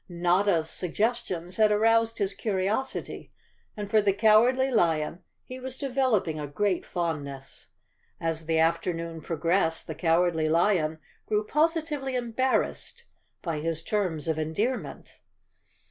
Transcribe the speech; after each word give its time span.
Notta's 0.09 0.67
suggestions 0.67 1.57
had 1.57 1.71
aroused 1.71 2.17
his 2.17 2.33
curiosity, 2.33 3.31
and 3.77 3.87
for 3.87 4.01
the 4.01 4.13
Cowardly 4.13 4.71
Lion 4.71 5.21
he 5.43 5.59
was 5.59 5.77
developing 5.77 6.39
a 6.39 6.47
great 6.47 6.87
fondness. 6.87 7.67
As 8.19 8.47
the 8.47 8.57
afternoon 8.57 9.21
progressed 9.21 9.85
the 9.85 9.93
Cowardly 9.93 10.49
Lion 10.49 10.97
grew 11.27 11.43
positively 11.45 12.13
embar¬ 12.13 12.61
rassed 12.61 13.03
by 13.43 13.59
his 13.59 13.83
terms 13.83 14.27
of 14.27 14.39
endearment. 14.39 15.19